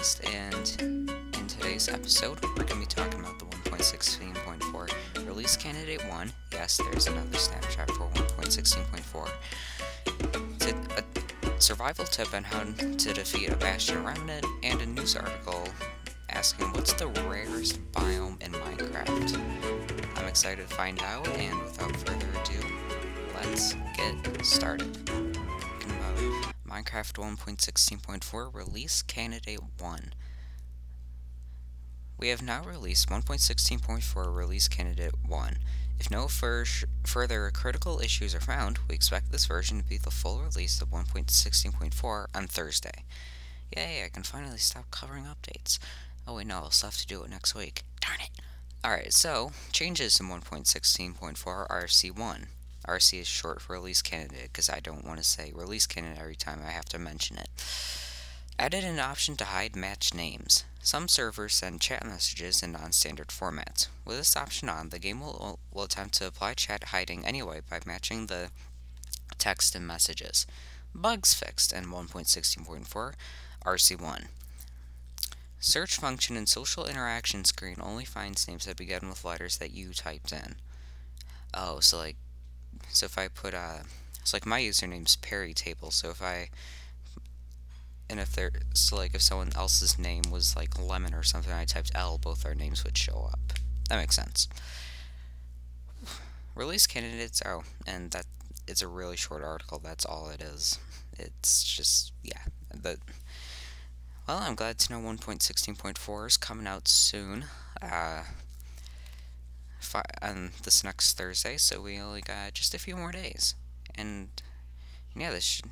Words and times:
Podcast, 0.00 0.34
and 0.34 0.80
in 1.36 1.46
today's 1.46 1.88
episode, 1.88 2.42
we're 2.42 2.64
going 2.64 2.68
to 2.68 2.76
be 2.76 2.86
talking 2.86 3.20
about 3.20 3.38
the 3.38 3.44
1.16.4 3.44 5.26
release 5.26 5.56
candidate 5.56 6.02
1. 6.08 6.32
Yes, 6.52 6.80
there's 6.90 7.06
another 7.06 7.36
snapshot 7.36 7.90
for 7.90 8.08
1.16.4. 8.14 9.30
It's 10.54 10.66
a, 10.66 10.74
uh, 10.74 11.02
a 11.54 11.60
survival 11.60 12.06
tip 12.06 12.32
on 12.32 12.44
how 12.44 12.64
to 12.64 13.12
defeat 13.12 13.50
a 13.50 13.56
Bastion 13.56 14.02
Remnant, 14.02 14.46
and 14.62 14.80
a 14.80 14.86
news 14.86 15.16
article 15.16 15.68
asking 16.30 16.72
what's 16.72 16.94
the 16.94 17.08
rarest 17.28 17.78
biome 17.92 18.42
in 18.42 18.52
Minecraft. 18.52 19.38
I'm 20.16 20.26
excited 20.26 20.66
to 20.66 20.74
find 20.74 20.98
out, 21.02 21.28
and 21.28 21.60
without 21.60 21.94
further 21.96 22.28
ado, 22.42 22.66
let's 23.34 23.74
get 23.96 24.46
started. 24.46 25.29
Minecraft 26.70 27.14
1.16.4 27.14 28.54
Release 28.54 29.02
Candidate 29.02 29.60
1. 29.78 30.12
We 32.16 32.28
have 32.28 32.42
now 32.42 32.62
released 32.62 33.08
1.16.4 33.08 34.34
Release 34.34 34.68
Candidate 34.68 35.14
1. 35.26 35.58
If 35.98 36.10
no 36.10 36.28
fur- 36.28 36.64
further 37.04 37.50
critical 37.52 38.00
issues 38.00 38.34
are 38.34 38.40
found, 38.40 38.78
we 38.88 38.94
expect 38.94 39.32
this 39.32 39.46
version 39.46 39.78
to 39.78 39.84
be 39.84 39.98
the 39.98 40.12
full 40.12 40.40
release 40.40 40.80
of 40.80 40.90
1.16.4 40.90 42.26
on 42.34 42.46
Thursday. 42.46 43.04
Yay, 43.76 44.04
I 44.04 44.08
can 44.08 44.22
finally 44.22 44.58
stop 44.58 44.90
covering 44.92 45.24
updates. 45.24 45.78
Oh 46.26 46.36
wait, 46.36 46.46
no, 46.46 46.56
I'll 46.56 46.70
still 46.70 46.90
have 46.90 46.98
to 46.98 47.06
do 47.06 47.22
it 47.24 47.30
next 47.30 47.54
week. 47.54 47.82
Darn 48.00 48.20
it! 48.20 48.30
Alright, 48.84 49.12
so, 49.12 49.50
changes 49.72 50.20
in 50.20 50.26
1.16.4 50.26 51.36
RC1. 51.68 52.46
RC 52.90 53.20
is 53.20 53.28
short 53.28 53.62
for 53.62 53.74
release 53.74 54.02
candidate 54.02 54.50
because 54.52 54.68
I 54.68 54.80
don't 54.80 55.04
want 55.04 55.18
to 55.18 55.24
say 55.24 55.52
release 55.54 55.86
candidate 55.86 56.18
every 56.18 56.34
time 56.34 56.60
I 56.66 56.72
have 56.72 56.86
to 56.86 56.98
mention 56.98 57.38
it. 57.38 57.48
Added 58.58 58.82
an 58.82 58.98
option 58.98 59.36
to 59.36 59.44
hide 59.44 59.76
match 59.76 60.12
names. 60.12 60.64
Some 60.82 61.06
servers 61.06 61.54
send 61.54 61.80
chat 61.80 62.04
messages 62.04 62.64
in 62.64 62.72
non 62.72 62.90
standard 62.90 63.28
formats. 63.28 63.86
With 64.04 64.16
this 64.16 64.36
option 64.36 64.68
on, 64.68 64.88
the 64.88 64.98
game 64.98 65.20
will, 65.20 65.60
will 65.72 65.84
attempt 65.84 66.14
to 66.16 66.26
apply 66.26 66.54
chat 66.54 66.84
hiding 66.84 67.24
anyway 67.24 67.60
by 67.68 67.78
matching 67.86 68.26
the 68.26 68.50
text 69.38 69.76
and 69.76 69.86
messages. 69.86 70.46
Bugs 70.92 71.32
fixed 71.32 71.72
in 71.72 71.86
1.16.4 71.86 73.14
RC1. 73.64 74.24
Search 75.60 75.96
function 75.96 76.36
in 76.36 76.46
social 76.46 76.86
interaction 76.86 77.44
screen 77.44 77.76
only 77.80 78.04
finds 78.04 78.48
names 78.48 78.64
that 78.64 78.76
begin 78.76 79.08
with 79.08 79.24
letters 79.24 79.58
that 79.58 79.72
you 79.72 79.92
typed 79.92 80.32
in. 80.32 80.56
Oh, 81.54 81.80
so 81.80 81.98
like 81.98 82.16
so 82.88 83.06
if 83.06 83.18
I 83.18 83.28
put 83.28 83.54
uh 83.54 83.80
it's 84.20 84.32
like 84.32 84.46
my 84.46 84.60
username's 84.60 85.16
Peritable, 85.16 85.92
so 85.92 86.10
if 86.10 86.22
I 86.22 86.50
and 88.08 88.20
if 88.20 88.32
there 88.32 88.50
so 88.74 88.96
like 88.96 89.14
if 89.14 89.22
someone 89.22 89.50
else's 89.56 89.98
name 89.98 90.22
was 90.30 90.56
like 90.56 90.78
Lemon 90.78 91.14
or 91.14 91.22
something, 91.22 91.52
I 91.52 91.64
typed 91.64 91.92
L, 91.94 92.18
both 92.18 92.44
our 92.44 92.54
names 92.54 92.84
would 92.84 92.98
show 92.98 93.28
up. 93.32 93.54
That 93.88 93.96
makes 93.96 94.16
sense. 94.16 94.48
Release 96.54 96.86
candidates 96.86 97.42
oh, 97.46 97.62
and 97.86 98.10
that 98.10 98.26
it's 98.66 98.82
a 98.82 98.88
really 98.88 99.16
short 99.16 99.42
article, 99.42 99.80
that's 99.82 100.04
all 100.04 100.28
it 100.28 100.40
is. 100.40 100.78
It's 101.18 101.64
just 101.64 102.12
yeah. 102.22 102.42
But 102.82 102.98
well, 104.28 104.38
I'm 104.38 104.54
glad 104.54 104.78
to 104.80 104.92
know 104.92 105.00
1.16.4 105.00 106.26
is 106.26 106.36
coming 106.36 106.66
out 106.66 106.88
soon. 106.88 107.46
Uh 107.80 108.22
on 110.22 110.50
this 110.62 110.84
next 110.84 111.16
Thursday, 111.16 111.56
so 111.56 111.80
we 111.80 111.98
only 111.98 112.20
got 112.20 112.54
just 112.54 112.74
a 112.74 112.78
few 112.78 112.96
more 112.96 113.12
days. 113.12 113.54
And 113.94 114.28
yeah, 115.16 115.30
this 115.30 115.44
should. 115.44 115.70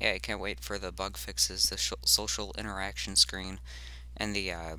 Yeah, 0.00 0.12
I 0.12 0.18
can't 0.18 0.40
wait 0.40 0.60
for 0.60 0.78
the 0.78 0.92
bug 0.92 1.16
fixes, 1.16 1.70
the 1.70 1.76
sh- 1.76 1.92
social 2.04 2.54
interaction 2.58 3.16
screen, 3.16 3.60
and 4.16 4.34
the 4.34 4.52
uh, 4.52 4.76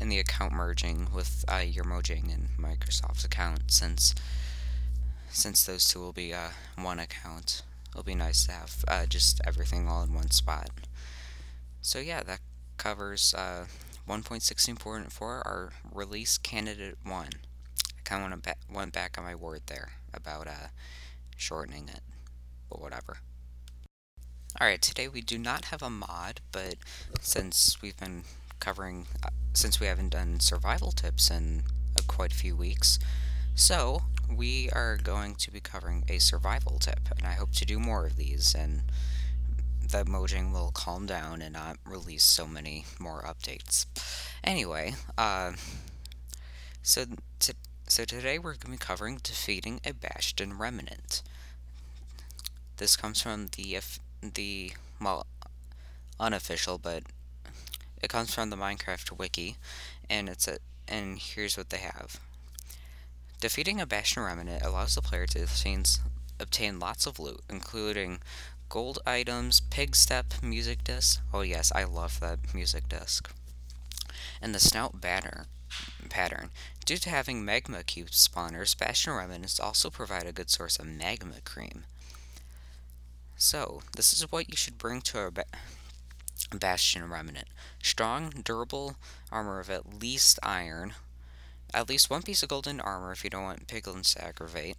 and 0.00 0.10
the 0.10 0.18
account 0.18 0.52
merging 0.52 1.08
with 1.12 1.44
uh, 1.48 1.64
your 1.64 1.84
Mojang 1.84 2.32
and 2.32 2.48
Microsoft's 2.58 3.24
account, 3.24 3.70
since 3.70 4.14
since 5.30 5.64
those 5.64 5.86
two 5.88 6.00
will 6.00 6.12
be 6.12 6.32
uh, 6.32 6.50
one 6.76 6.98
account. 6.98 7.62
It'll 7.90 8.04
be 8.04 8.14
nice 8.14 8.46
to 8.46 8.52
have 8.52 8.84
uh, 8.88 9.06
just 9.06 9.40
everything 9.44 9.88
all 9.88 10.02
in 10.02 10.14
one 10.14 10.30
spot. 10.30 10.70
So 11.82 11.98
yeah, 11.98 12.22
that 12.22 12.40
covers 12.76 13.34
uh, 13.34 13.66
1.16.4 14.08 15.20
our 15.20 15.72
release 15.92 16.38
candidate 16.38 16.96
1. 17.04 17.26
I 17.26 17.28
kind 18.04 18.24
of 18.24 18.30
went, 18.30 18.42
ba- 18.42 18.72
went 18.72 18.92
back 18.92 19.18
on 19.18 19.24
my 19.24 19.34
word 19.34 19.62
there 19.66 19.92
about 20.14 20.46
uh, 20.46 20.68
shortening 21.36 21.88
it, 21.88 22.00
but 22.70 22.80
whatever. 22.80 23.18
Alright, 24.60 24.80
today 24.80 25.08
we 25.08 25.20
do 25.20 25.38
not 25.38 25.66
have 25.66 25.82
a 25.82 25.90
mod, 25.90 26.40
but 26.52 26.76
since 27.20 27.82
we've 27.82 27.98
been 27.98 28.22
covering, 28.60 29.06
uh, 29.24 29.30
since 29.52 29.80
we 29.80 29.86
haven't 29.86 30.10
done 30.10 30.40
survival 30.40 30.92
tips 30.92 31.30
in 31.30 31.64
uh, 31.98 32.02
quite 32.06 32.32
a 32.32 32.36
few 32.36 32.56
weeks, 32.56 32.98
so 33.54 34.02
we 34.34 34.70
are 34.70 34.96
going 34.96 35.34
to 35.34 35.50
be 35.50 35.60
covering 35.60 36.04
a 36.08 36.18
survival 36.18 36.78
tip, 36.78 37.00
and 37.16 37.26
I 37.26 37.32
hope 37.32 37.52
to 37.52 37.64
do 37.64 37.78
more 37.78 38.06
of 38.06 38.16
these, 38.16 38.54
and 38.54 38.82
that 39.90 40.06
Mojang 40.06 40.52
will 40.52 40.70
calm 40.72 41.06
down 41.06 41.42
and 41.42 41.52
not 41.52 41.76
release 41.84 42.24
so 42.24 42.46
many 42.46 42.84
more 42.98 43.22
updates. 43.22 43.86
Anyway, 44.42 44.94
uh, 45.16 45.52
so 46.82 47.04
to, 47.40 47.54
so 47.86 48.04
today 48.04 48.38
we're 48.38 48.54
going 48.54 48.60
to 48.60 48.70
be 48.70 48.76
covering 48.76 49.18
defeating 49.22 49.80
a 49.84 49.92
Bastion 49.92 50.56
Remnant. 50.58 51.22
This 52.78 52.96
comes 52.96 53.22
from 53.22 53.48
the 53.56 53.78
the 54.22 54.72
well 55.00 55.26
unofficial, 56.18 56.78
but 56.78 57.04
it 58.02 58.08
comes 58.08 58.34
from 58.34 58.50
the 58.50 58.56
Minecraft 58.56 59.18
wiki, 59.18 59.56
and 60.10 60.28
it's 60.28 60.48
a 60.48 60.58
and 60.88 61.18
here's 61.18 61.56
what 61.56 61.70
they 61.70 61.78
have. 61.78 62.20
Defeating 63.40 63.80
a 63.80 63.86
Bastion 63.86 64.22
Remnant 64.22 64.64
allows 64.64 64.94
the 64.94 65.02
player 65.02 65.26
to 65.26 65.46
obtain 66.38 66.78
lots 66.78 67.06
of 67.06 67.18
loot, 67.18 67.40
including 67.50 68.20
gold 68.68 68.98
items, 69.06 69.60
pig 69.60 69.96
step 69.96 70.34
music 70.42 70.84
disc. 70.84 71.20
Oh 71.32 71.42
yes, 71.42 71.72
I 71.74 71.84
love 71.84 72.20
that 72.20 72.54
music 72.54 72.88
disc. 72.88 73.30
And 74.40 74.54
the 74.54 74.60
snout 74.60 75.00
banner 75.00 75.46
pattern. 76.08 76.50
Due 76.84 76.96
to 76.98 77.10
having 77.10 77.44
magma 77.44 77.82
cube 77.82 78.10
spawners, 78.10 78.78
Bastion 78.78 79.12
Remnants 79.12 79.58
also 79.58 79.90
provide 79.90 80.26
a 80.26 80.32
good 80.32 80.50
source 80.50 80.78
of 80.78 80.86
magma 80.86 81.40
cream. 81.44 81.84
So, 83.36 83.82
this 83.94 84.12
is 84.12 84.30
what 84.32 84.48
you 84.48 84.56
should 84.56 84.78
bring 84.78 85.02
to 85.02 85.20
a 85.20 85.30
ba- 85.30 85.44
Bastion 86.54 87.08
Remnant. 87.08 87.48
Strong, 87.82 88.30
durable 88.44 88.96
armor 89.30 89.60
of 89.60 89.68
at 89.68 90.00
least 90.00 90.38
iron. 90.42 90.94
At 91.74 91.88
least 91.88 92.08
one 92.08 92.22
piece 92.22 92.42
of 92.42 92.48
golden 92.48 92.80
armor 92.80 93.12
if 93.12 93.24
you 93.24 93.30
don't 93.30 93.42
want 93.42 93.66
piglins 93.66 94.14
to 94.14 94.24
aggravate 94.24 94.76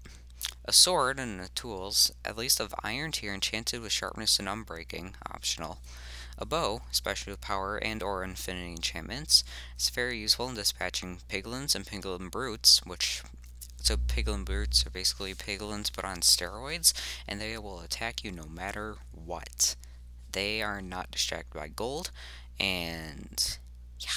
a 0.68 0.74
sword 0.74 1.18
and 1.18 1.54
tools, 1.56 2.12
at 2.26 2.38
least 2.38 2.60
of 2.60 2.76
iron 2.84 3.12
tier 3.12 3.34
enchanted 3.34 3.82
with 3.82 3.92
sharpness 3.92 4.38
and 4.38 4.50
unbreaking, 4.50 5.14
optional. 5.26 5.80
A 6.38 6.46
bow, 6.46 6.82
especially 6.92 7.32
with 7.32 7.42
power 7.42 7.78
and 7.78 8.04
or 8.04 8.24
infinity 8.24 8.72
enchantments, 8.72 9.44
is 9.80 9.90
very 9.90 10.20
useful 10.20 10.50
in 10.50 10.56
dispatching 10.56 11.20
piglins 11.30 11.74
and 11.74 11.86
piglin 11.86 12.30
brutes, 12.30 12.82
which 12.86 13.24
so 13.82 13.96
piglin 13.96 14.44
brutes 14.44 14.86
are 14.86 14.90
basically 14.90 15.34
piglins 15.34 15.90
but 15.96 16.04
on 16.04 16.18
steroids, 16.18 16.94
and 17.28 17.40
they 17.40 17.58
will 17.58 17.80
attack 17.80 18.24
you 18.24 18.32
no 18.32 18.46
matter 18.46 18.98
what. 19.12 19.76
They 20.34 20.62
are 20.62 20.82
not 20.82 21.10
distracted 21.10 21.58
by 21.58 21.70
gold, 21.70 22.12
and 22.60 23.58
yeah, 24.00 24.10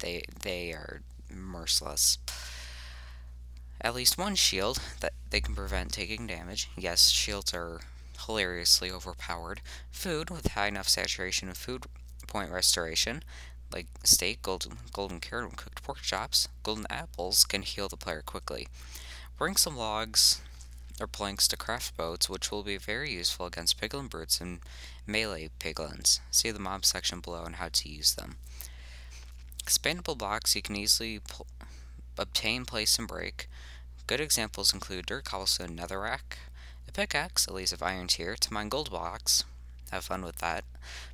they 0.00 0.24
they 0.42 0.72
are 0.72 1.02
merciless 1.30 2.18
at 3.84 3.94
least 3.94 4.16
one 4.16 4.34
shield 4.34 4.80
that 5.00 5.12
they 5.28 5.42
can 5.42 5.54
prevent 5.54 5.92
taking 5.92 6.26
damage. 6.26 6.70
Yes, 6.76 7.10
shields 7.10 7.52
are 7.52 7.82
hilariously 8.26 8.90
overpowered. 8.90 9.60
Food 9.92 10.30
with 10.30 10.48
high 10.48 10.68
enough 10.68 10.88
saturation 10.88 11.50
of 11.50 11.58
food 11.58 11.84
point 12.26 12.50
restoration, 12.50 13.22
like 13.70 13.86
steak, 14.02 14.40
golden, 14.40 14.78
golden 14.94 15.20
carrot, 15.20 15.50
and 15.50 15.58
cooked 15.58 15.82
pork 15.82 16.00
chops. 16.00 16.48
Golden 16.62 16.86
apples 16.88 17.44
can 17.44 17.60
heal 17.60 17.88
the 17.88 17.98
player 17.98 18.22
quickly. 18.22 18.68
Bring 19.36 19.56
some 19.56 19.76
logs 19.76 20.40
or 20.98 21.06
planks 21.06 21.46
to 21.48 21.56
craft 21.56 21.94
boats, 21.94 22.30
which 22.30 22.50
will 22.50 22.62
be 22.62 22.78
very 22.78 23.10
useful 23.10 23.44
against 23.44 23.78
piglin 23.78 24.08
brutes 24.08 24.40
and 24.40 24.60
melee 25.06 25.50
piglins. 25.60 26.20
See 26.30 26.50
the 26.50 26.58
mob 26.58 26.86
section 26.86 27.20
below 27.20 27.42
on 27.42 27.54
how 27.54 27.68
to 27.70 27.88
use 27.90 28.14
them. 28.14 28.36
Expandable 29.64 30.16
blocks 30.16 30.56
you 30.56 30.62
can 30.62 30.76
easily 30.76 31.20
obtain, 32.16 32.64
place, 32.64 32.98
and 32.98 33.08
break. 33.08 33.48
Good 34.06 34.20
examples 34.20 34.74
include 34.74 35.06
dirt 35.06 35.24
cobblestone 35.24 35.76
netherrack, 35.78 36.36
a 36.86 36.92
pickaxe, 36.92 37.48
at 37.48 37.54
least 37.54 37.72
of 37.72 37.82
iron 37.82 38.06
tier, 38.06 38.36
to 38.36 38.52
mine 38.52 38.68
gold 38.68 38.90
blocks. 38.90 39.44
Have 39.92 40.04
fun 40.04 40.22
with 40.22 40.36
that. 40.38 40.64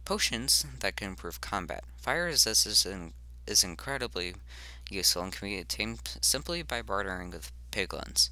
Potions 0.05 0.67
that 0.81 0.97
can 0.97 1.11
improve 1.11 1.41
combat. 1.41 1.85
Fire 1.99 2.25
resistance 2.25 2.67
is, 2.67 2.93
in, 2.93 3.13
is 3.47 3.63
incredibly 3.63 4.35
useful 4.91 5.23
and 5.23 5.33
can 5.33 5.47
be 5.47 5.59
attained 5.59 6.01
simply 6.21 6.63
by 6.63 6.83
bartering 6.83 7.31
with 7.31 7.53
piglins. 7.71 8.31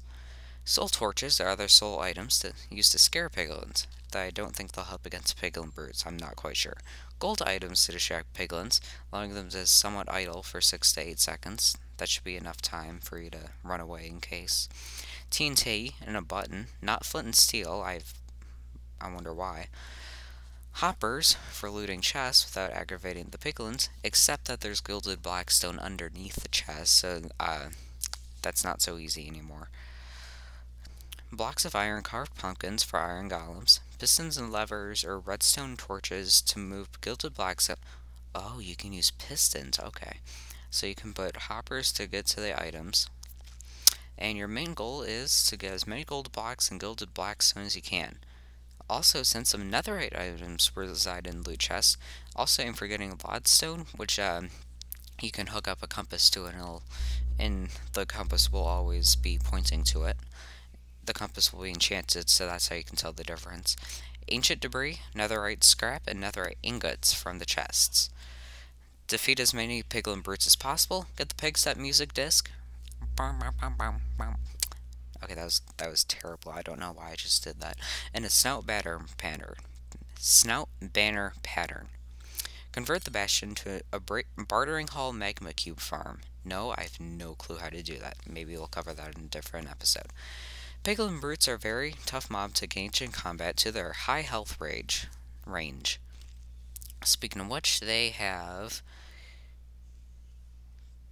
Soul 0.65 0.89
torches 0.89 1.39
are 1.39 1.47
other 1.47 1.69
soul 1.69 2.01
items 2.01 2.37
to, 2.39 2.51
used 2.69 2.91
to 2.91 2.99
scare 2.99 3.29
piglins. 3.29 3.87
though 4.11 4.19
I 4.19 4.29
don't 4.29 4.57
think 4.57 4.73
they'll 4.73 4.83
help 4.83 5.05
against 5.05 5.39
piglin 5.39 5.73
brutes, 5.73 6.03
I'm 6.05 6.17
not 6.17 6.35
quite 6.35 6.57
sure. 6.57 6.77
Gold 7.17 7.41
items 7.43 7.85
to 7.85 7.93
distract 7.93 8.33
piglins, 8.33 8.81
allowing 9.13 9.35
them 9.35 9.49
to 9.51 9.65
somewhat 9.65 10.11
idle 10.11 10.43
for 10.43 10.59
6 10.59 10.91
to 10.93 11.01
8 11.01 11.17
seconds. 11.17 11.77
That 11.99 12.09
should 12.09 12.23
be 12.23 12.37
enough 12.37 12.61
time 12.61 12.99
for 13.01 13.19
you 13.19 13.29
to 13.29 13.51
run 13.63 13.81
away 13.81 14.07
in 14.07 14.21
case. 14.21 14.67
TNT 15.29 15.93
and 16.05 16.17
a 16.17 16.21
button, 16.21 16.67
not 16.81 17.05
flint 17.05 17.25
and 17.25 17.35
steel, 17.35 17.83
I've 17.85 18.13
I 19.01 19.13
wonder 19.13 19.33
why. 19.33 19.67
Hoppers 20.73 21.35
for 21.51 21.69
looting 21.69 22.01
chests 22.01 22.45
without 22.45 22.71
aggravating 22.71 23.27
the 23.31 23.37
piglins, 23.37 23.89
except 24.03 24.45
that 24.45 24.61
there's 24.61 24.81
gilded 24.81 25.21
blackstone 25.21 25.77
underneath 25.79 26.35
the 26.35 26.47
chest, 26.47 26.95
so 26.95 27.21
uh, 27.39 27.67
that's 28.41 28.63
not 28.63 28.81
so 28.81 28.97
easy 28.97 29.27
anymore. 29.27 29.69
Blocks 31.31 31.65
of 31.65 31.75
iron 31.75 32.01
carved 32.01 32.35
pumpkins 32.35 32.83
for 32.83 32.99
iron 32.99 33.29
golems, 33.29 33.79
pistons 33.99 34.37
and 34.37 34.51
levers 34.51 35.03
or 35.03 35.19
redstone 35.19 35.75
torches 35.75 36.41
to 36.41 36.59
move 36.59 37.01
gilded 37.01 37.35
blocks. 37.35 37.69
Oh, 38.33 38.59
you 38.59 38.75
can 38.75 38.93
use 38.93 39.11
pistons, 39.11 39.79
okay. 39.79 40.19
So 40.69 40.87
you 40.87 40.95
can 40.95 41.13
put 41.13 41.35
hoppers 41.35 41.91
to 41.93 42.07
get 42.07 42.25
to 42.27 42.39
the 42.39 42.61
items. 42.61 43.07
And 44.17 44.37
your 44.37 44.47
main 44.47 44.73
goal 44.73 45.01
is 45.01 45.45
to 45.45 45.57
get 45.57 45.73
as 45.73 45.87
many 45.87 46.03
gold 46.03 46.31
blocks 46.31 46.69
and 46.69 46.79
gilded 46.79 47.13
blackstone 47.13 47.63
as 47.63 47.75
you 47.75 47.81
can. 47.81 48.17
Also, 48.89 49.23
since 49.23 49.49
some 49.49 49.71
netherite 49.71 50.19
items 50.19 50.71
reside 50.75 51.27
in 51.27 51.43
loot 51.43 51.59
chests, 51.59 51.95
also 52.35 52.63
aim 52.63 52.73
for 52.73 52.87
getting 52.87 53.11
a 53.11 53.27
lodestone, 53.27 53.85
which 53.95 54.19
um, 54.19 54.49
you 55.21 55.31
can 55.31 55.47
hook 55.47 55.67
up 55.67 55.83
a 55.83 55.87
compass 55.87 56.29
to 56.31 56.45
and, 56.45 56.81
and 57.37 57.69
the 57.93 58.05
compass 58.05 58.51
will 58.51 58.63
always 58.63 59.15
be 59.15 59.39
pointing 59.41 59.83
to 59.83 60.03
it. 60.03 60.17
The 61.05 61.13
compass 61.13 61.53
will 61.53 61.63
be 61.63 61.69
enchanted, 61.69 62.29
so 62.29 62.45
that's 62.45 62.67
how 62.67 62.75
you 62.75 62.83
can 62.83 62.95
tell 62.95 63.13
the 63.13 63.23
difference. 63.23 63.75
Ancient 64.27 64.61
debris, 64.61 65.01
netherite 65.15 65.63
scrap, 65.63 66.03
and 66.07 66.21
netherite 66.21 66.57
ingots 66.61 67.13
from 67.13 67.39
the 67.39 67.45
chests. 67.45 68.09
Defeat 69.09 69.39
as 69.39 69.55
many 69.55 69.81
piglin 69.81 70.21
brutes 70.21 70.45
as 70.45 70.55
possible. 70.55 71.07
Get 71.17 71.29
the 71.29 71.35
pigstep 71.35 71.77
music 71.77 72.13
disc. 72.13 72.51
Okay, 75.23 75.33
that 75.33 75.43
was 75.43 75.61
that 75.77 75.89
was 75.89 76.03
terrible. 76.03 76.51
I 76.51 76.61
don't 76.61 76.79
know 76.79 76.91
why 76.93 77.09
I 77.11 77.15
just 77.15 77.43
did 77.43 77.59
that. 77.59 77.79
And 78.13 78.23
a 78.23 78.29
snout 78.29 78.67
banner 78.67 79.01
pattern. 79.17 79.55
Snout 80.19 80.69
banner 80.79 81.33
pattern. 81.41 81.87
Convert 82.71 83.03
the 83.03 83.09
bastion 83.09 83.55
to 83.55 83.81
a 83.91 83.99
bartering 83.99 84.87
hall 84.87 85.11
magma 85.11 85.53
cube 85.53 85.79
farm. 85.79 86.19
No, 86.45 86.69
I 86.77 86.83
have 86.83 86.99
no 86.99 87.33
clue 87.33 87.57
how 87.57 87.69
to 87.69 87.81
do 87.81 87.97
that. 87.97 88.17
Maybe 88.29 88.55
we'll 88.55 88.67
cover 88.67 88.93
that 88.93 89.17
in 89.17 89.23
a 89.23 89.27
different 89.27 89.71
episode. 89.71 90.13
Piglin 90.83 91.19
brutes 91.19 91.47
are 91.47 91.57
very 91.57 91.95
tough 92.05 92.29
mob 92.29 92.53
to 92.53 92.67
gauge 92.67 93.01
in 93.01 93.11
combat 93.11 93.57
to 93.57 93.71
their 93.71 93.93
high 93.93 94.21
health 94.21 94.61
rage 94.61 95.07
range. 95.47 95.99
Speaking 97.03 97.41
of 97.41 97.49
which, 97.49 97.79
they 97.79 98.09
have 98.09 98.83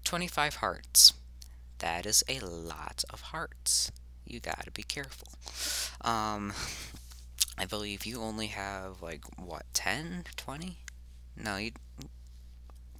25 0.07 0.55
hearts. 0.55 1.11
That 1.79 2.05
is 2.05 2.23
a 2.29 2.39
lot 2.39 3.03
of 3.09 3.19
hearts. 3.19 3.91
You 4.25 4.39
gotta 4.39 4.71
be 4.71 4.83
careful. 4.83 5.27
Um, 5.99 6.53
I 7.57 7.65
believe 7.65 8.05
you 8.05 8.21
only 8.21 8.47
have 8.47 9.01
like 9.01 9.25
what 9.37 9.65
10, 9.73 10.23
20? 10.37 10.77
No, 11.35 11.57
you 11.57 11.71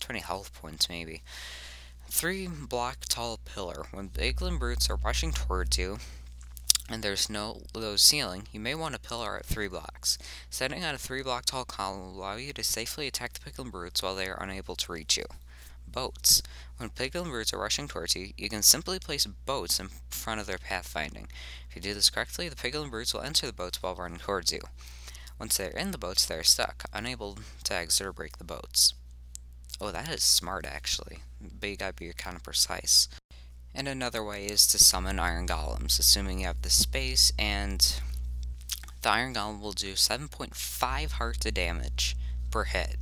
20 0.01 0.19
health 0.19 0.53
points 0.53 0.89
maybe. 0.89 1.23
Three 2.09 2.45
block 2.47 2.97
tall 3.07 3.39
pillar. 3.45 3.85
When 3.93 4.09
piglin 4.09 4.59
brutes 4.59 4.89
are 4.89 4.97
rushing 4.97 5.31
towards 5.31 5.77
you, 5.77 5.99
and 6.89 7.01
there's 7.01 7.29
no 7.29 7.61
low 7.73 7.95
ceiling, 7.95 8.49
you 8.51 8.59
may 8.59 8.75
want 8.75 8.95
a 8.95 8.99
pillar 8.99 9.37
at 9.37 9.45
3 9.45 9.69
blocks. 9.69 10.17
Setting 10.49 10.83
on 10.83 10.95
a 10.95 10.97
3 10.97 11.23
block 11.23 11.45
tall 11.45 11.63
column 11.63 12.01
will 12.01 12.19
allow 12.19 12.35
you 12.35 12.51
to 12.51 12.65
safely 12.65 13.07
attack 13.07 13.31
the 13.31 13.49
piglin 13.49 13.71
brutes 13.71 14.03
while 14.03 14.15
they 14.15 14.27
are 14.27 14.43
unable 14.43 14.75
to 14.75 14.91
reach 14.91 15.15
you 15.15 15.23
boats. 15.87 16.41
When 16.77 16.89
piglin 16.89 17.29
brutes 17.29 17.53
are 17.53 17.59
rushing 17.59 17.87
towards 17.87 18.15
you, 18.15 18.31
you 18.37 18.49
can 18.49 18.61
simply 18.61 18.99
place 18.99 19.25
boats 19.25 19.79
in 19.79 19.89
front 20.09 20.39
of 20.39 20.47
their 20.47 20.57
pathfinding. 20.57 21.27
If 21.69 21.75
you 21.75 21.81
do 21.81 21.93
this 21.93 22.09
correctly, 22.09 22.49
the 22.49 22.55
piglin 22.55 22.89
brutes 22.89 23.13
will 23.13 23.21
enter 23.21 23.47
the 23.47 23.53
boats 23.53 23.81
while 23.81 23.95
running 23.95 24.19
towards 24.19 24.51
you. 24.51 24.61
Once 25.39 25.57
they 25.57 25.67
are 25.67 25.77
in 25.77 25.91
the 25.91 25.97
boats, 25.97 26.25
they 26.25 26.35
are 26.35 26.43
stuck, 26.43 26.85
unable 26.93 27.37
to 27.63 27.73
exit 27.73 28.05
or 28.05 28.13
break 28.13 28.37
the 28.37 28.43
boats. 28.43 28.93
Oh, 29.79 29.91
that 29.91 30.09
is 30.09 30.23
smart, 30.23 30.65
actually. 30.65 31.19
But 31.39 31.69
you 31.69 31.77
gotta 31.77 31.93
be 31.93 32.11
kind 32.13 32.35
of 32.35 32.43
precise. 32.43 33.07
And 33.75 33.87
another 33.87 34.23
way 34.23 34.45
is 34.45 34.65
to 34.67 34.79
summon 34.79 35.19
iron 35.19 35.47
golems, 35.47 35.99
assuming 35.99 36.39
you 36.39 36.47
have 36.47 36.63
the 36.63 36.69
space, 36.71 37.31
and 37.37 38.01
the 39.03 39.09
iron 39.09 39.35
golem 39.35 39.61
will 39.61 39.73
do 39.73 39.93
7.5 39.93 41.11
hearts 41.11 41.45
of 41.45 41.53
damage 41.53 42.15
per 42.49 42.63
hit. 42.63 42.97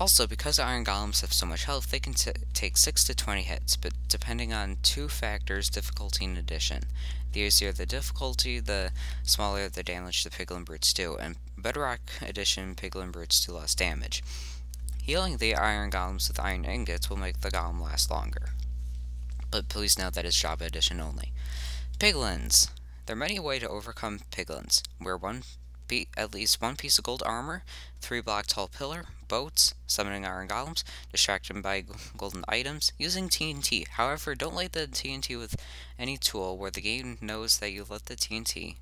Also, 0.00 0.26
because 0.26 0.58
iron 0.58 0.82
golems 0.82 1.20
have 1.20 1.30
so 1.30 1.44
much 1.44 1.64
health, 1.64 1.90
they 1.90 2.00
can 2.00 2.14
take 2.54 2.78
6 2.78 3.04
to 3.04 3.14
20 3.14 3.42
hits, 3.42 3.76
but 3.76 3.92
depending 4.08 4.50
on 4.50 4.78
two 4.82 5.10
factors, 5.10 5.68
difficulty 5.68 6.24
and 6.24 6.38
addition. 6.38 6.84
The 7.32 7.40
easier 7.40 7.70
the 7.70 7.84
difficulty, 7.84 8.60
the 8.60 8.92
smaller 9.24 9.68
the 9.68 9.82
damage 9.82 10.24
the 10.24 10.30
piglin 10.30 10.64
brutes 10.64 10.94
do, 10.94 11.18
and 11.18 11.36
bedrock 11.58 12.00
edition 12.22 12.74
piglin 12.74 13.12
brutes 13.12 13.44
do 13.44 13.52
less 13.52 13.74
damage. 13.74 14.24
Healing 15.02 15.36
the 15.36 15.54
iron 15.54 15.90
golems 15.90 16.28
with 16.28 16.40
iron 16.40 16.64
ingots 16.64 17.10
will 17.10 17.18
make 17.18 17.42
the 17.42 17.50
golem 17.50 17.78
last 17.78 18.10
longer. 18.10 18.54
But 19.50 19.68
please 19.68 19.98
note 19.98 20.14
that 20.14 20.24
is 20.24 20.34
Java 20.34 20.64
edition 20.64 20.98
only. 20.98 21.32
Piglins. 21.98 22.70
There 23.04 23.14
are 23.14 23.18
many 23.18 23.38
ways 23.38 23.60
to 23.60 23.68
overcome 23.68 24.20
piglins. 24.30 24.82
where 24.98 25.16
one 25.16 25.42
at 26.16 26.32
least 26.32 26.60
one 26.60 26.76
piece 26.76 26.98
of 26.98 27.04
gold 27.04 27.22
armor, 27.26 27.64
three 28.00 28.20
block 28.20 28.46
tall 28.46 28.68
pillar, 28.68 29.06
boats, 29.28 29.74
summoning 29.86 30.26
iron 30.26 30.48
golems, 30.48 30.82
distract 31.10 31.50
by 31.62 31.84
golden 32.16 32.44
items, 32.48 32.92
using 32.98 33.28
TNT. 33.28 33.86
However, 33.88 34.34
don't 34.34 34.54
light 34.54 34.72
the 34.72 34.86
TNT 34.86 35.38
with 35.38 35.56
any 35.98 36.16
tool 36.16 36.56
where 36.58 36.70
the 36.70 36.80
game 36.80 37.18
knows 37.20 37.58
that 37.58 37.72
you 37.72 37.84
lit 37.88 38.06
the 38.06 38.16
TNT. 38.16 38.76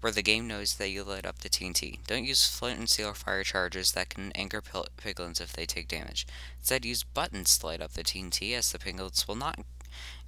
Where 0.00 0.12
the 0.12 0.22
game 0.22 0.48
knows 0.48 0.76
that 0.76 0.88
you 0.88 1.04
lit 1.04 1.26
up 1.26 1.40
the 1.40 1.50
TNT. 1.50 1.98
Don't 2.06 2.24
use 2.24 2.46
flint 2.46 2.78
and 2.78 2.88
steel 2.88 3.08
or 3.08 3.14
fire 3.14 3.44
charges 3.44 3.92
that 3.92 4.08
can 4.08 4.32
anger 4.32 4.62
piglins 4.62 5.40
if 5.40 5.52
they 5.52 5.66
take 5.66 5.88
damage. 5.88 6.26
Instead, 6.58 6.86
use 6.86 7.02
buttons 7.02 7.58
to 7.58 7.66
light 7.66 7.82
up 7.82 7.92
the 7.92 8.02
TNT, 8.02 8.54
as 8.54 8.72
the 8.72 8.78
piglins 8.78 9.28
will 9.28 9.36
not 9.36 9.58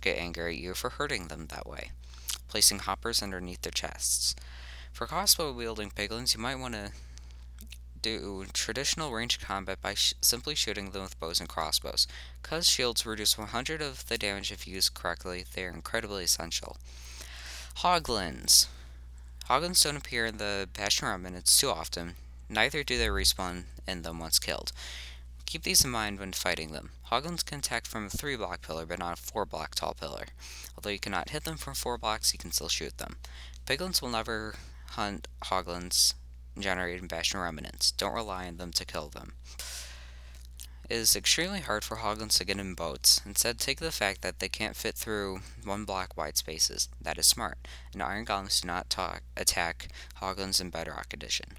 get 0.02 0.18
angry 0.18 0.56
at 0.56 0.62
you 0.62 0.74
for 0.74 0.90
hurting 0.90 1.28
them 1.28 1.46
that 1.46 1.66
way. 1.66 1.92
Placing 2.48 2.80
hoppers 2.80 3.22
underneath 3.22 3.62
their 3.62 3.72
chests. 3.72 4.36
For 4.92 5.06
crossbow 5.06 5.52
wielding 5.52 5.90
piglins, 5.90 6.34
you 6.34 6.40
might 6.40 6.58
want 6.58 6.74
to 6.74 6.92
do 8.02 8.44
traditional 8.52 9.12
ranged 9.12 9.40
combat 9.40 9.80
by 9.80 9.94
sh 9.94 10.14
simply 10.20 10.54
shooting 10.54 10.90
them 10.90 11.02
with 11.02 11.18
bows 11.18 11.40
and 11.40 11.48
crossbows. 11.48 12.06
Because 12.42 12.68
shields 12.68 13.06
reduce 13.06 13.38
100 13.38 13.80
of 13.80 14.06
the 14.08 14.18
damage 14.18 14.52
if 14.52 14.68
used 14.68 14.92
correctly, 14.92 15.46
they 15.54 15.64
are 15.64 15.70
incredibly 15.70 16.24
essential. 16.24 16.76
Hoglins. 17.78 18.66
Hoglins 19.48 19.82
don't 19.82 19.96
appear 19.96 20.26
in 20.26 20.36
the 20.36 20.68
Bastion 20.72 21.08
Remnants 21.08 21.58
too 21.58 21.70
often, 21.70 22.16
neither 22.48 22.84
do 22.84 22.98
they 22.98 23.06
respawn 23.06 23.64
in 23.88 24.02
them 24.02 24.18
once 24.18 24.38
killed. 24.38 24.72
Keep 25.46 25.62
these 25.62 25.84
in 25.84 25.90
mind 25.90 26.18
when 26.18 26.32
fighting 26.32 26.72
them. 26.72 26.90
Hoglins 27.10 27.44
can 27.44 27.58
attack 27.58 27.86
from 27.86 28.06
a 28.06 28.10
3 28.10 28.36
block 28.36 28.62
pillar, 28.62 28.84
but 28.84 28.98
not 28.98 29.18
a 29.18 29.22
4 29.22 29.46
block 29.46 29.74
tall 29.74 29.94
pillar. 29.94 30.26
Although 30.76 30.90
you 30.90 30.98
cannot 30.98 31.30
hit 31.30 31.44
them 31.44 31.56
from 31.56 31.74
4 31.74 31.98
blocks, 31.98 32.32
you 32.32 32.38
can 32.38 32.52
still 32.52 32.68
shoot 32.68 32.98
them. 32.98 33.16
Piglins 33.66 34.02
will 34.02 34.10
never 34.10 34.54
hunt 34.92 35.28
hoglins 35.44 36.14
generated 36.58 37.08
Bastion 37.08 37.40
Remnants. 37.40 37.92
Don't 37.92 38.14
rely 38.14 38.46
on 38.46 38.56
them 38.56 38.72
to 38.72 38.84
kill 38.84 39.08
them. 39.08 39.34
It 40.88 40.96
is 40.96 41.16
extremely 41.16 41.60
hard 41.60 41.84
for 41.84 41.98
hoglins 41.98 42.36
to 42.38 42.44
get 42.44 42.58
in 42.58 42.74
boats. 42.74 43.22
Instead, 43.24 43.58
take 43.58 43.80
the 43.80 43.90
fact 43.90 44.20
that 44.20 44.40
they 44.40 44.48
can't 44.48 44.76
fit 44.76 44.94
through 44.94 45.40
one 45.64 45.84
block 45.84 46.16
wide 46.16 46.36
spaces. 46.36 46.88
That 47.00 47.16
is 47.16 47.26
smart. 47.26 47.56
And 47.92 48.02
iron 48.02 48.26
golems 48.26 48.60
do 48.60 48.66
not 48.66 48.90
talk, 48.90 49.22
attack 49.36 49.88
hoglins 50.20 50.60
in 50.60 50.68
Bedrock 50.68 51.14
Edition. 51.14 51.52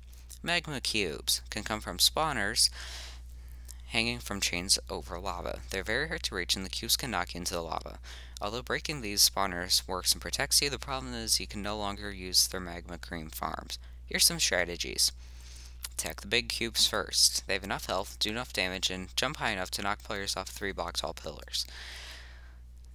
Magma 0.43 0.81
cubes 0.81 1.41
can 1.49 1.63
come 1.63 1.79
from 1.79 1.97
spawners 1.97 2.69
hanging 3.93 4.17
from 4.17 4.41
chains 4.41 4.79
over 4.89 5.19
lava. 5.19 5.59
They're 5.69 5.83
very 5.83 6.07
hard 6.07 6.23
to 6.23 6.35
reach 6.35 6.55
and 6.55 6.65
the 6.65 6.69
cubes 6.69 6.97
can 6.97 7.11
knock 7.11 7.35
you 7.35 7.37
into 7.37 7.53
the 7.53 7.61
lava. 7.61 7.99
Although 8.41 8.63
breaking 8.63 9.01
these 9.01 9.29
spawners 9.29 9.87
works 9.87 10.13
and 10.13 10.21
protects 10.21 10.61
you, 10.63 10.71
the 10.71 10.79
problem 10.79 11.13
is 11.13 11.39
you 11.39 11.45
can 11.45 11.61
no 11.61 11.77
longer 11.77 12.11
use 12.11 12.47
their 12.47 12.59
magma 12.59 12.97
cream 12.97 13.29
farms. 13.29 13.77
Here's 14.07 14.25
some 14.25 14.39
strategies. 14.39 15.11
Attack 15.93 16.21
the 16.21 16.27
big 16.27 16.49
cubes 16.49 16.87
first. 16.87 17.45
They 17.45 17.53
have 17.53 17.63
enough 17.63 17.85
health, 17.85 18.17
do 18.19 18.31
enough 18.31 18.51
damage, 18.51 18.89
and 18.89 19.15
jump 19.15 19.37
high 19.37 19.51
enough 19.51 19.69
to 19.71 19.83
knock 19.83 20.01
players 20.01 20.35
off 20.35 20.49
three 20.49 20.71
block 20.71 20.97
tall 20.97 21.13
pillars. 21.13 21.67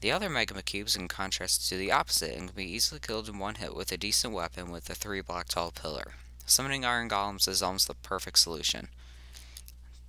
The 0.00 0.10
other 0.10 0.28
magma 0.28 0.62
cubes, 0.62 0.96
in 0.96 1.06
contrast, 1.06 1.70
do 1.70 1.78
the 1.78 1.92
opposite 1.92 2.36
and 2.36 2.48
can 2.48 2.56
be 2.56 2.70
easily 2.70 2.98
killed 3.00 3.28
in 3.28 3.38
one 3.38 3.54
hit 3.54 3.76
with 3.76 3.92
a 3.92 3.96
decent 3.96 4.34
weapon 4.34 4.72
with 4.72 4.90
a 4.90 4.96
three 4.96 5.20
block 5.20 5.46
tall 5.46 5.70
pillar. 5.70 6.14
Summoning 6.44 6.84
iron 6.84 7.08
golems 7.08 7.46
is 7.46 7.62
almost 7.62 7.86
the 7.86 7.94
perfect 7.94 8.40
solution. 8.40 8.88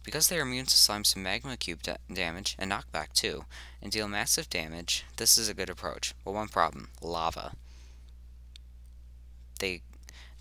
Because 0.09 0.27
they 0.27 0.39
are 0.39 0.41
immune 0.41 0.65
to 0.65 0.75
slimes 0.75 1.13
and 1.13 1.23
magma 1.23 1.55
cube 1.55 1.83
da 1.83 1.97
damage, 2.11 2.55
and 2.57 2.71
knockback 2.71 3.13
too, 3.13 3.45
and 3.79 3.91
deal 3.91 4.07
massive 4.07 4.49
damage, 4.49 5.05
this 5.17 5.37
is 5.37 5.47
a 5.47 5.53
good 5.53 5.69
approach. 5.69 6.15
But 6.25 6.31
one 6.31 6.47
problem, 6.47 6.89
lava. 6.99 7.51
they 9.59 9.83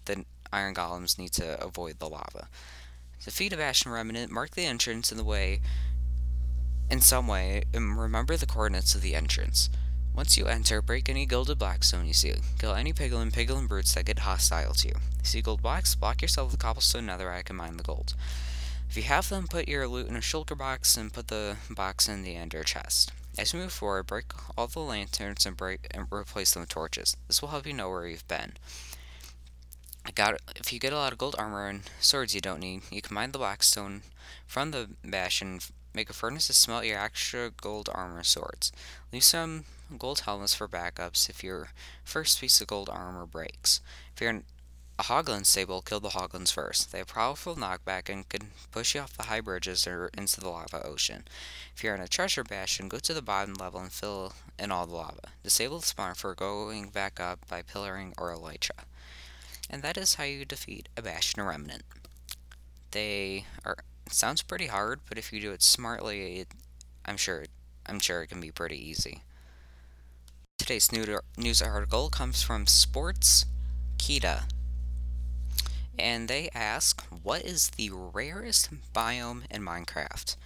the 0.07 0.25
iron 0.51 0.75
golems 0.75 1.19
need 1.19 1.33
to 1.33 1.63
avoid 1.63 1.99
the 1.99 2.09
lava. 2.09 2.49
To 3.19 3.25
defeat 3.27 3.53
a 3.53 3.59
Bastion 3.59 3.93
Remnant, 3.93 4.33
mark 4.33 4.53
the 4.53 4.65
entrance 4.65 5.13
in 5.13 5.19
the 5.19 5.23
way 5.23 5.61
in 6.91 7.03
some 7.03 7.29
way, 7.29 7.65
and 7.75 8.01
remember 8.01 8.39
the 8.39 8.47
coordinates 8.47 8.95
of 8.95 9.03
the 9.03 9.15
entrance. 9.15 9.69
Once 10.15 10.39
you 10.39 10.47
enter, 10.47 10.81
break 10.81 11.11
any 11.11 11.27
gilded 11.27 11.59
blackstone 11.59 12.07
you 12.07 12.15
see. 12.15 12.33
Kill 12.59 12.73
any 12.73 12.95
piglin, 12.95 13.31
piglin 13.31 13.69
brutes 13.69 13.93
that 13.93 14.07
get 14.07 14.21
hostile 14.21 14.73
to 14.73 14.89
you. 14.89 14.95
See 15.23 15.43
gold 15.43 15.61
blocks, 15.61 15.95
block 15.95 16.23
yourself 16.23 16.53
with 16.53 16.59
cobblestone 16.59 17.07
netherrack 17.07 17.51
and 17.51 17.59
mine 17.59 17.77
the 17.77 17.83
gold. 17.83 18.15
If 18.89 18.97
you 18.97 19.03
have 19.03 19.29
them, 19.29 19.47
put 19.47 19.69
your 19.69 19.87
loot 19.87 20.09
in 20.09 20.17
a 20.17 20.21
shulker 20.21 20.57
box 20.57 20.97
and 20.97 21.13
put 21.13 21.29
the 21.29 21.57
box 21.71 22.09
in 22.09 22.23
the 22.23 22.37
ender 22.37 22.63
chest. 22.63 23.13
As 23.39 23.53
you 23.53 23.61
move 23.61 23.73
forward, 23.73 24.07
break 24.07 24.33
all 24.57 24.67
the 24.67 24.81
lanterns 24.81 25.45
and 25.45 25.57
break 25.57 25.87
and 25.91 26.07
replace 26.11 26.55
them 26.55 26.63
with 26.63 26.71
torches. 26.71 27.17
This 27.27 27.41
will 27.41 27.51
help 27.51 27.67
you 27.67 27.75
know 27.75 27.91
where 27.91 28.07
you've 28.07 28.27
been. 28.27 28.55
Got 30.15 30.41
if 30.57 30.73
you 30.73 30.79
get 30.79 30.95
a 30.95 30.97
lot 30.97 31.13
of 31.13 31.19
gold 31.19 31.37
armor 31.39 31.69
and 31.69 31.83
swords 32.01 32.35
you 32.35 32.41
don't 32.41 32.61
need, 32.61 32.81
you 32.91 33.03
can 33.03 33.15
mine 33.15 33.33
the 33.33 33.39
blackstone 33.39 34.03
from 34.47 34.71
the 34.71 34.89
bastion, 35.05 35.49
and 35.49 35.71
make 35.95 36.09
a 36.09 36.15
furnace 36.15 36.47
to 36.47 36.55
smelt 36.55 36.87
your 36.87 36.99
extra 36.99 37.51
gold 37.51 37.91
armor 37.93 38.25
swords. 38.25 38.73
Leave 39.13 39.23
some 39.23 39.65
gold 39.99 40.21
helmets 40.21 40.55
for 40.55 40.67
backups 40.67 41.29
if 41.29 41.45
your 41.45 41.69
first 42.05 42.41
piece 42.41 42.61
of 42.61 42.67
gold 42.67 42.89
armor 42.89 43.27
breaks. 43.27 43.81
If 44.15 44.23
you're 44.23 44.43
a 44.99 45.05
hoglin 45.05 45.47
stable, 45.47 45.81
kill 45.81 46.01
the 46.01 46.09
hoglins 46.09 46.53
first. 46.53 46.91
They 46.91 46.99
have 46.99 47.09
powerful 47.09 47.55
knockback 47.55 48.09
and 48.09 48.29
can 48.29 48.51
push 48.73 48.95
you 48.95 49.01
off 49.01 49.17
the 49.17 49.25
high 49.25 49.41
bridges 49.41 49.87
or 49.87 50.11
into 50.19 50.41
the 50.41 50.49
lava 50.49 50.85
ocean. 50.85 51.25
If 51.75 51.85
you're 51.85 51.95
in 51.95 52.01
a 52.01 52.09
treasure 52.09 52.43
bastion, 52.43 52.89
go 52.89 52.99
to 52.99 53.15
the 53.15 53.23
bottom 53.23 53.55
level 53.55 53.81
and 53.81 53.93
fill 53.93 54.33
in 54.59 54.73
all 54.73 54.87
the 54.87 54.95
lava. 54.95 55.31
Disable 55.45 55.79
the 55.79 55.87
spawn 55.87 56.15
for 56.15 56.35
going 56.35 56.89
back 56.89 57.21
up 57.21 57.47
by 57.49 57.63
pillaring 57.63 58.13
or 58.19 58.35
elytra. 58.35 58.85
And 59.71 59.83
that 59.83 59.97
is 59.97 60.15
how 60.15 60.25
you 60.25 60.45
defeat 60.45 60.89
a 60.97 61.03
bastion 61.03 61.43
remnant. 61.43 61.83
They 62.91 63.47
are 63.65 63.77
sounds 64.11 64.43
pretty 64.43 64.67
hard, 64.67 65.01
but 65.09 65.19
if 65.19 65.33
you 65.33 65.41
do 65.41 65.53
it 65.53 65.63
smartly, 65.63 66.39
it, 66.39 66.49
I'm 67.05 67.19
sure 67.19 67.45
I'm 67.87 68.01
sure 68.01 68.23
it 68.23 68.29
can 68.29 68.41
be 68.41 68.51
pretty 68.51 68.77
easy. 68.77 69.23
Today's 70.59 70.91
news 70.91 71.63
article 71.63 72.11
comes 72.11 72.43
from 72.43 72.67
Sports 72.67 73.47
Kita. 73.99 74.45
And 75.99 76.29
they 76.29 76.49
ask, 76.55 77.03
what 77.23 77.43
is 77.43 77.71
the 77.71 77.91
rarest 77.91 78.71
biome 78.95 79.43
in 79.51 79.63
Minecraft? 79.63 80.37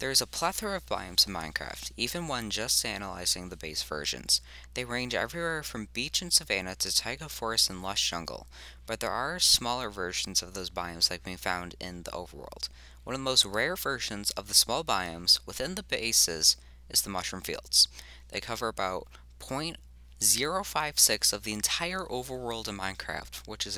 There 0.00 0.10
is 0.10 0.20
a 0.20 0.26
plethora 0.26 0.76
of 0.76 0.86
biomes 0.86 1.26
in 1.26 1.32
Minecraft, 1.32 1.90
even 1.96 2.28
when 2.28 2.50
just 2.50 2.84
analyzing 2.84 3.48
the 3.48 3.56
base 3.56 3.82
versions. 3.82 4.40
They 4.74 4.84
range 4.84 5.14
everywhere 5.14 5.64
from 5.64 5.88
beach 5.92 6.22
and 6.22 6.32
savanna 6.32 6.76
to 6.76 6.94
taiga 6.94 7.28
forest 7.28 7.68
and 7.68 7.82
lush 7.82 8.08
jungle, 8.08 8.46
but 8.86 9.00
there 9.00 9.10
are 9.10 9.40
smaller 9.40 9.90
versions 9.90 10.40
of 10.40 10.54
those 10.54 10.70
biomes 10.70 11.08
that 11.08 11.24
can 11.24 11.32
be 11.32 11.36
found 11.36 11.74
in 11.80 12.04
the 12.04 12.12
overworld. 12.12 12.68
One 13.02 13.14
of 13.14 13.20
the 13.20 13.24
most 13.24 13.44
rare 13.44 13.74
versions 13.74 14.30
of 14.32 14.46
the 14.46 14.54
small 14.54 14.84
biomes 14.84 15.40
within 15.46 15.74
the 15.74 15.82
bases 15.82 16.56
is 16.88 17.02
the 17.02 17.10
mushroom 17.10 17.42
fields. 17.42 17.88
They 18.28 18.40
cover 18.40 18.68
about 18.68 19.08
0.056 19.40 21.32
of 21.32 21.42
the 21.42 21.52
entire 21.52 22.04
overworld 22.04 22.68
in 22.68 22.78
Minecraft, 22.78 23.48
which 23.48 23.66
is 23.66 23.76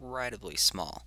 incredibly 0.00 0.56
small. 0.56 1.06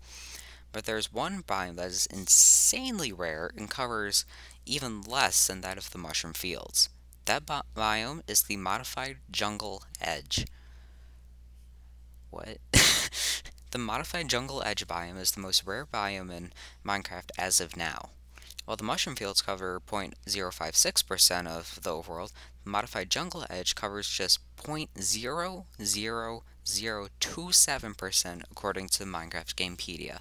But 0.71 0.85
there's 0.85 1.13
one 1.13 1.43
biome 1.43 1.75
that 1.75 1.87
is 1.87 2.07
insanely 2.07 3.11
rare 3.11 3.51
and 3.55 3.69
covers 3.69 4.25
even 4.65 5.01
less 5.01 5.47
than 5.47 5.61
that 5.61 5.77
of 5.77 5.91
the 5.91 5.97
mushroom 5.97 6.33
fields. 6.33 6.89
That 7.25 7.45
bi 7.45 7.61
biome 7.75 8.21
is 8.27 8.43
the 8.43 8.57
modified 8.57 9.17
jungle 9.31 9.83
edge. 10.01 10.45
What? 12.31 12.57
the 13.71 13.77
modified 13.77 14.29
jungle 14.29 14.63
edge 14.65 14.87
biome 14.87 15.19
is 15.19 15.31
the 15.31 15.41
most 15.41 15.65
rare 15.65 15.85
biome 15.85 16.31
in 16.31 16.51
Minecraft 16.85 17.29
as 17.37 17.61
of 17.61 17.77
now. 17.77 18.09
While 18.65 18.77
the 18.77 18.83
mushroom 18.83 19.15
fields 19.15 19.41
cover 19.41 19.81
0.056% 19.81 21.47
of 21.47 21.79
the 21.83 21.91
overworld, 21.91 22.31
the 22.63 22.69
modified 22.69 23.09
jungle 23.09 23.45
edge 23.49 23.75
covers 23.75 24.07
just 24.07 24.39
0.00027% 26.65 28.43
according 28.51 28.87
to 28.89 28.99
the 28.99 29.05
Minecraft 29.05 29.55
Gamepedia. 29.55 30.19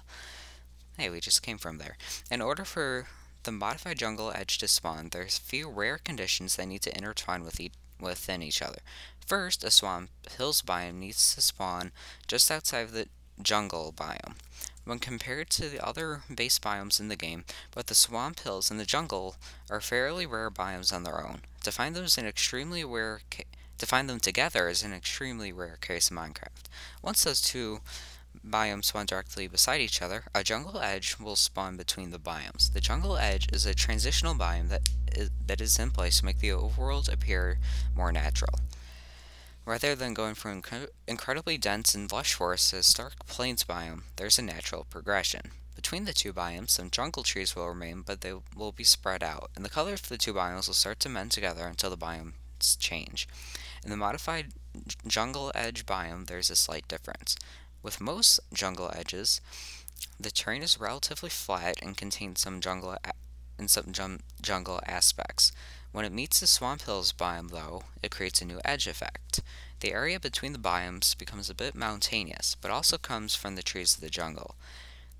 Hey, 0.97 1.09
we 1.09 1.19
just 1.19 1.41
came 1.41 1.57
from 1.57 1.77
there. 1.77 1.97
In 2.29 2.41
order 2.41 2.65
for 2.65 3.07
the 3.43 3.51
modified 3.51 3.97
jungle 3.97 4.31
edge 4.33 4.57
to 4.59 4.67
spawn, 4.67 5.09
there's 5.11 5.37
a 5.37 5.41
few 5.41 5.69
rare 5.69 5.97
conditions 5.97 6.55
that 6.55 6.67
need 6.67 6.81
to 6.83 6.95
intertwine 6.95 7.43
with 7.43 7.59
e 7.59 7.71
within 7.99 8.41
each 8.41 8.61
other. 8.61 8.79
First, 9.25 9.63
a 9.63 9.71
swamp 9.71 10.09
hills 10.37 10.61
biome 10.61 10.95
needs 10.95 11.33
to 11.35 11.41
spawn 11.41 11.91
just 12.27 12.51
outside 12.51 12.81
of 12.81 12.91
the 12.91 13.07
jungle 13.41 13.93
biome. 13.95 14.35
When 14.85 14.99
compared 14.99 15.49
to 15.51 15.69
the 15.69 15.85
other 15.85 16.23
base 16.33 16.59
biomes 16.59 16.99
in 16.99 17.07
the 17.07 17.15
game, 17.15 17.45
both 17.73 17.85
the 17.85 17.95
swamp 17.95 18.41
hills 18.41 18.69
and 18.69 18.79
the 18.79 18.85
jungle 18.85 19.37
are 19.69 19.79
fairly 19.79 20.25
rare 20.25 20.51
biomes 20.51 20.93
on 20.93 21.03
their 21.03 21.25
own. 21.25 21.41
To 21.63 21.71
find 21.71 21.95
is 21.97 22.17
an 22.17 22.25
extremely 22.25 22.83
rare 22.83 23.21
to 23.83 23.89
find 23.89 24.09
them 24.09 24.19
together 24.19 24.69
is 24.69 24.81
an 24.81 24.93
extremely 24.93 25.51
rare 25.51 25.77
case 25.81 26.09
in 26.09 26.15
Minecraft. 26.15 26.69
Once 27.01 27.25
those 27.25 27.41
two 27.41 27.81
biomes 28.47 28.85
spawn 28.85 29.05
directly 29.05 29.45
beside 29.45 29.81
each 29.81 30.01
other, 30.01 30.23
a 30.33 30.41
jungle 30.41 30.79
edge 30.79 31.17
will 31.19 31.35
spawn 31.35 31.75
between 31.75 32.09
the 32.09 32.17
biomes. 32.17 32.71
The 32.71 32.79
jungle 32.79 33.17
edge 33.17 33.51
is 33.51 33.65
a 33.65 33.73
transitional 33.73 34.35
biome 34.35 34.69
that 34.69 34.89
is, 35.11 35.29
that 35.47 35.59
is 35.59 35.77
in 35.77 35.91
place 35.91 36.19
to 36.19 36.25
make 36.25 36.39
the 36.39 36.49
overworld 36.49 37.11
appear 37.11 37.59
more 37.93 38.13
natural. 38.13 38.59
Rather 39.65 39.95
than 39.95 40.13
going 40.13 40.35
from 40.35 40.61
inc 40.61 40.87
incredibly 41.05 41.57
dense 41.57 41.93
and 41.93 42.09
lush 42.09 42.33
forests 42.33 42.71
to 42.71 42.83
stark 42.83 43.25
plains 43.27 43.65
biome, 43.65 44.03
there's 44.15 44.39
a 44.39 44.41
natural 44.41 44.85
progression. 44.89 45.51
Between 45.75 46.05
the 46.05 46.13
two 46.13 46.31
biomes, 46.31 46.69
some 46.69 46.89
jungle 46.89 47.23
trees 47.23 47.53
will 47.53 47.67
remain, 47.67 48.01
but 48.05 48.21
they 48.21 48.33
will 48.55 48.71
be 48.71 48.85
spread 48.85 49.23
out, 49.23 49.51
and 49.57 49.65
the 49.65 49.69
colors 49.69 49.99
of 49.99 50.09
the 50.09 50.17
two 50.17 50.33
biomes 50.33 50.67
will 50.67 50.73
start 50.73 51.01
to 51.01 51.09
mend 51.09 51.31
together 51.31 51.67
until 51.67 51.89
the 51.89 51.97
biomes 51.97 52.33
change. 52.79 53.27
In 53.83 53.89
the 53.89 53.97
modified 53.97 54.53
jungle 55.05 55.51
edge 55.53 55.85
biome, 55.85 56.27
there's 56.27 56.49
a 56.49 56.55
slight 56.55 56.87
difference. 56.87 57.35
With 57.81 57.99
most 57.99 58.39
jungle 58.53 58.89
edges, 58.95 59.41
the 60.19 60.31
terrain 60.31 60.63
is 60.63 60.79
relatively 60.79 61.29
flat 61.29 61.75
and 61.81 61.97
contains 61.97 62.39
some 62.39 62.61
jungle 62.61 62.95
and 63.59 63.69
some 63.69 64.19
jungle 64.41 64.79
aspects. 64.85 65.51
When 65.91 66.05
it 66.05 66.13
meets 66.13 66.39
the 66.39 66.47
Swamp 66.47 66.83
Hills 66.83 67.13
biome, 67.13 67.51
though, 67.51 67.83
it 68.01 68.09
creates 68.09 68.41
a 68.41 68.45
new 68.45 68.59
edge 68.63 68.87
effect. 68.87 69.41
The 69.81 69.91
area 69.91 70.19
between 70.19 70.53
the 70.53 70.59
biomes 70.59 71.15
becomes 71.17 71.49
a 71.49 71.55
bit 71.55 71.75
mountainous, 71.75 72.55
but 72.55 72.71
also 72.71 72.97
comes 72.97 73.35
from 73.35 73.55
the 73.55 73.63
trees 73.63 73.95
of 73.95 74.01
the 74.01 74.09
jungle. 74.09 74.55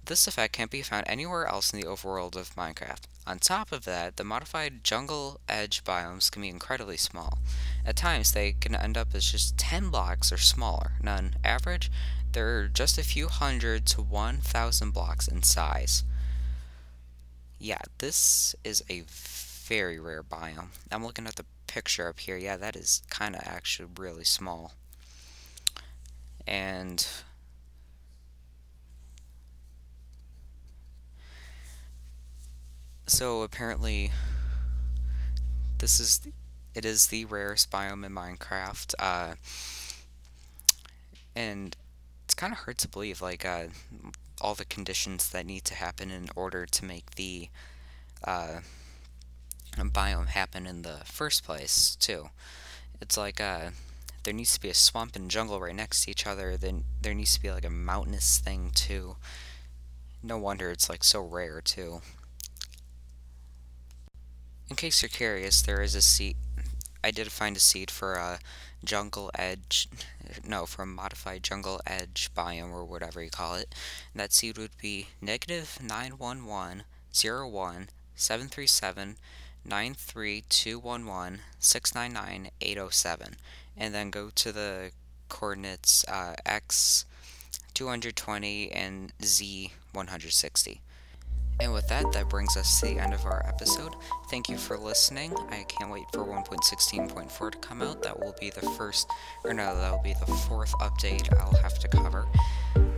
This 0.05 0.27
effect 0.27 0.53
can't 0.53 0.69
be 0.69 0.81
found 0.81 1.05
anywhere 1.07 1.45
else 1.47 1.71
in 1.71 1.79
the 1.79 1.87
overworld 1.87 2.35
of 2.35 2.55
Minecraft. 2.55 3.03
On 3.25 3.39
top 3.39 3.71
of 3.71 3.85
that, 3.85 4.17
the 4.17 4.25
modified 4.25 4.83
jungle 4.83 5.39
edge 5.47 5.83
biomes 5.85 6.29
can 6.29 6.41
be 6.41 6.49
incredibly 6.49 6.97
small. 6.97 7.37
At 7.85 7.95
times, 7.95 8.33
they 8.33 8.51
can 8.51 8.75
end 8.75 8.97
up 8.97 9.15
as 9.15 9.31
just 9.31 9.57
10 9.57 9.89
blocks 9.89 10.31
or 10.33 10.37
smaller. 10.37 10.93
On 11.07 11.35
average, 11.43 11.89
they're 12.33 12.67
just 12.67 12.97
a 12.97 13.03
few 13.03 13.29
hundred 13.29 13.85
to 13.87 14.01
1,000 14.01 14.91
blocks 14.91 15.27
in 15.29 15.41
size. 15.41 16.03
Yeah, 17.57 17.81
this 17.99 18.55
is 18.65 18.83
a 18.89 19.03
very 19.07 19.99
rare 19.99 20.23
biome. 20.23 20.69
I'm 20.91 21.05
looking 21.05 21.27
at 21.27 21.37
the 21.37 21.45
picture 21.67 22.09
up 22.09 22.19
here. 22.19 22.35
Yeah, 22.35 22.57
that 22.57 22.75
is 22.75 23.03
kind 23.09 23.35
of 23.35 23.41
actually 23.45 23.87
really 23.97 24.25
small. 24.25 24.73
And 26.45 27.07
so 33.05 33.41
apparently 33.41 34.11
this 35.79 35.99
is 35.99 36.21
it 36.75 36.85
is 36.85 37.07
the 37.07 37.25
rarest 37.25 37.69
biome 37.69 38.05
in 38.05 38.13
Minecraft. 38.13 38.95
Uh, 38.97 39.33
and 41.35 41.75
it's 42.25 42.33
kind 42.33 42.53
of 42.53 42.59
hard 42.59 42.77
to 42.79 42.87
believe, 42.87 43.21
like, 43.21 43.45
uh, 43.45 43.65
all 44.41 44.55
the 44.55 44.65
conditions 44.65 45.29
that 45.29 45.45
need 45.45 45.63
to 45.65 45.75
happen 45.75 46.09
in 46.09 46.29
order 46.35 46.65
to 46.65 46.85
make 46.85 47.15
the 47.15 47.49
uh, 48.23 48.59
biome 49.77 50.27
happen 50.27 50.65
in 50.65 50.81
the 50.81 51.01
first 51.05 51.43
place, 51.43 51.95
too. 51.95 52.29
It's 53.01 53.17
like, 53.17 53.39
uh, 53.39 53.69
there 54.23 54.33
needs 54.33 54.53
to 54.53 54.61
be 54.61 54.69
a 54.69 54.73
swamp 54.73 55.15
and 55.15 55.29
jungle 55.29 55.59
right 55.59 55.75
next 55.75 56.05
to 56.05 56.11
each 56.11 56.25
other, 56.25 56.57
then 56.57 56.85
there 57.01 57.13
needs 57.13 57.35
to 57.35 57.41
be, 57.41 57.51
like, 57.51 57.65
a 57.65 57.69
mountainous 57.69 58.39
thing, 58.39 58.71
too. 58.73 59.17
No 60.23 60.37
wonder 60.37 60.71
it's, 60.71 60.89
like, 60.89 61.03
so 61.03 61.21
rare, 61.21 61.61
too. 61.61 62.01
In 64.69 64.75
case 64.75 65.01
you're 65.01 65.09
curious, 65.09 65.61
there 65.61 65.81
is 65.81 65.93
a 65.93 66.01
seed. 66.01 66.37
I 67.03 67.11
did 67.11 67.31
find 67.31 67.57
a 67.57 67.59
seed 67.59 67.91
for 67.91 68.13
a 68.13 68.39
jungle 68.83 69.29
edge, 69.35 69.89
no, 70.45 70.65
from 70.65 70.95
modified 70.95 71.43
jungle 71.43 71.81
edge 71.85 72.29
biome 72.35 72.71
or 72.71 72.85
whatever 72.85 73.21
you 73.21 73.29
call 73.29 73.55
it. 73.55 73.75
And 74.13 74.21
that 74.21 74.31
seed 74.31 74.57
would 74.57 74.77
be 74.81 75.07
negative 75.21 75.77
911 75.81 76.83
01 77.11 77.89
737 78.15 79.17
93211 79.65 81.39
699 81.59 82.51
807. 82.61 83.35
And 83.75 83.93
then 83.93 84.09
go 84.09 84.29
to 84.33 84.51
the 84.51 84.91
coordinates 85.29 86.05
uh, 86.07 86.35
x 86.45 87.05
220 87.73 88.71
and 88.71 89.11
z 89.21 89.73
160 89.91 90.81
that, 91.93 92.11
that 92.11 92.27
brings 92.27 92.57
us 92.57 92.79
to 92.79 92.87
the 92.87 92.99
end 92.99 93.13
of 93.13 93.23
our 93.25 93.45
episode. 93.47 93.95
Thank 94.27 94.49
you 94.49 94.57
for 94.57 94.77
listening. 94.77 95.31
I 95.51 95.63
can't 95.67 95.91
wait 95.91 96.05
for 96.11 96.25
1.16.4 96.25 97.51
to 97.51 97.57
come 97.59 97.83
out. 97.83 98.01
That 98.01 98.19
will 98.19 98.35
be 98.39 98.49
the 98.49 98.61
first, 98.61 99.07
or 99.43 99.53
no, 99.53 99.77
that 99.79 99.91
will 99.91 100.01
be 100.01 100.13
the 100.13 100.25
fourth 100.25 100.73
update 100.79 101.31
I'll 101.39 101.53
have 101.61 101.77
to 101.79 101.87
cover. 101.87 102.25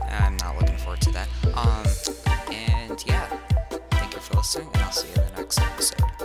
I'm 0.09 0.37
not 0.37 0.57
looking 0.57 0.77
forward 0.77 1.01
to 1.01 1.11
that. 1.11 1.27
Um, 1.55 1.85
and 2.53 3.03
yeah, 3.05 3.25
thank 3.91 4.13
you 4.13 4.19
for 4.21 4.35
listening, 4.37 4.69
and 4.73 4.83
I'll 4.83 4.91
see 4.93 5.09
you 5.09 5.21
in 5.21 5.35
the 5.35 5.41
next 5.41 5.59
episode. 5.59 6.24